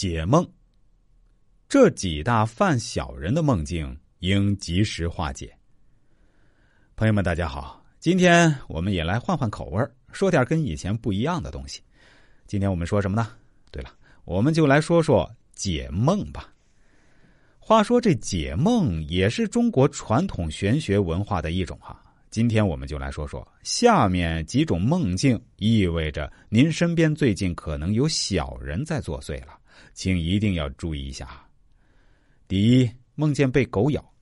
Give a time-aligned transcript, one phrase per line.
[0.00, 0.50] 解梦，
[1.68, 5.54] 这几大犯小人的梦境应及时化解。
[6.96, 11.82] 朋友们，大家好，今天我们也来换换口味说点跟以前不一样的东西。
[12.46, 13.36] 今天我们说什么呢？
[13.70, 13.92] 对了，
[14.24, 16.50] 我们就来说说解梦吧。
[17.58, 22.02] 话说这解梦也是中国传统玄学文化的一种哈。
[22.30, 29.58] 今天我们就来说说下面几种梦境，意味着您身边最近可能有小人在作祟了。
[29.94, 31.44] 请一定要注意一下。
[32.46, 34.12] 第一，梦见被狗咬，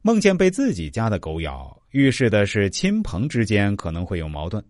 [0.00, 4.60] 梦见被自己家的狗咬，预示的是亲朋之间可能会有矛盾；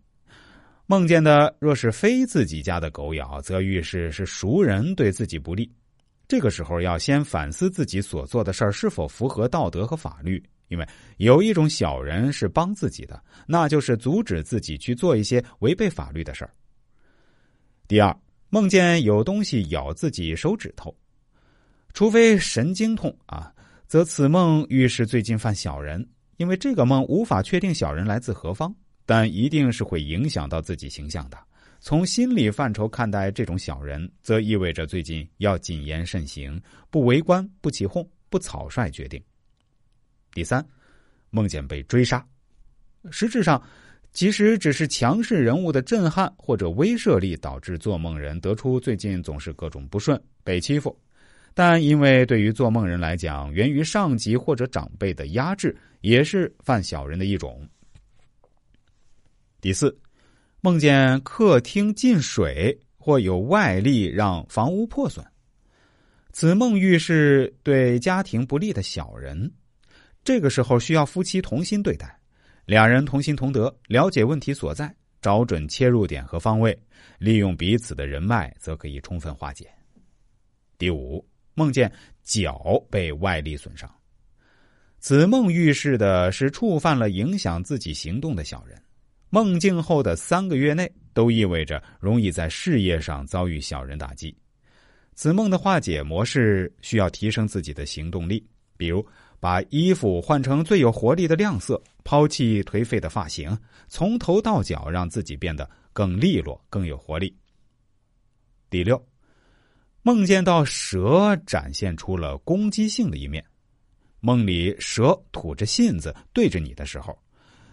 [0.86, 5.70] 梦见的若是非自己家的狗咬，则预示是熟人对自己不利。
[6.28, 16.52] 这个时候要先反思自己所做的事儿是否符合道德和法律，因为有一种小人是帮自己的，那就是阻止自己去做一些违背法律的事儿。
[17.86, 18.12] 第二。
[18.54, 20.94] 梦见有东西咬自己手指头，
[21.94, 23.50] 除非神经痛啊，
[23.86, 26.06] 则此梦预示最近犯小人。
[26.36, 28.70] 因为这个梦无法确定小人来自何方，
[29.06, 31.38] 但一定是会影响到自己形象的。
[31.80, 39.18] 从心理范畴看待这种小人，则意味着最近要谨言慎行，不为官，不起哄，不草率决定。
[40.32, 40.64] 第三，
[41.30, 42.24] 梦见被追杀，
[43.10, 43.62] 实质上。
[44.14, 50.94] 其实只是强势人物的震撼或者威慑力导致做梦人得出最近总是各种不顺、被欺负，
[51.54, 57.66] 但因为对于做梦人来讲，源于上级或者长辈的压制，也是犯小人的一种。
[59.62, 59.98] 第四，
[60.60, 65.24] 梦见客厅进水或有外力让房屋破损，
[66.32, 69.50] 此梦预示对家庭不利的小人，
[70.24, 72.18] 这个时候需要夫妻同心对待。
[72.64, 76.78] 两人同心同德，了解问题所在，找准切入点和方位，
[77.18, 79.68] 利用彼此的人脉，则可以充分化解。
[80.78, 83.92] 第五，梦见脚被外力损伤，
[85.00, 88.80] 此梦预示的是触犯了影响自己行动的小人。
[89.28, 94.36] 梦境后的三个月内，都意味着容易在事业上遭遇小人打击。
[95.14, 98.46] 此梦的化解模式需要提升自己的行动力，
[98.82, 99.06] 比如。
[99.42, 107.36] 把衣服换成最有活力的亮色，抛弃颓废的发型，从头到脚让自己变得更利落、更有活力。
[108.70, 109.04] 第六，
[110.02, 113.44] 梦见到蛇展现出了攻击性的一面，
[114.20, 117.18] 梦里蛇吐着信子对着你的时候，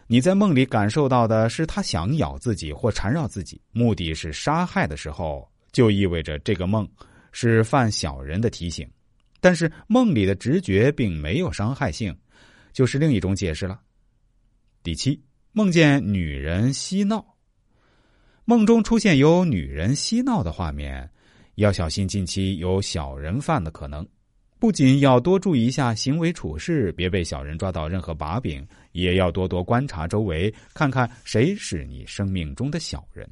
[0.08, 6.90] 你在梦里感受到的是它想咬自己或缠绕自己，目的是杀害的时候，就意味着这个梦
[7.32, 8.90] 是犯小人的提醒。
[9.40, 12.16] 但是梦里的直觉并没有伤害性，
[12.74, 13.80] 就是另一种解释了。
[14.84, 17.26] 第七，梦见女人嬉闹，
[18.46, 21.10] 梦中出现有女人嬉闹的画面，
[21.56, 24.08] 要小心近期有小人犯的可能。
[24.58, 33.26] 不仅要多注意一下行为处事，别被小人抓到任何把柄，也要多多观察周围，看看谁是你生命中的小人。